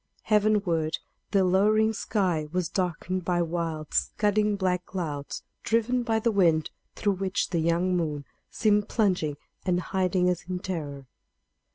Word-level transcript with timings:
Heavenward, 0.23 0.97
the 1.29 1.43
lowering 1.43 1.93
sky 1.93 2.47
was 2.51 2.69
darkened 2.69 3.23
by 3.23 3.43
wild, 3.43 3.93
scudding, 3.93 4.55
black 4.55 4.83
clouds, 4.87 5.43
driven 5.61 6.01
by 6.01 6.17
the 6.17 6.31
wind, 6.31 6.71
through 6.95 7.17
which 7.17 7.51
the 7.51 7.59
young 7.59 7.95
moon 7.95 8.25
seemed 8.49 8.89
plunging 8.89 9.37
and 9.63 9.79
hiding 9.79 10.27
as 10.27 10.43
in 10.49 10.57
terror. 10.57 11.05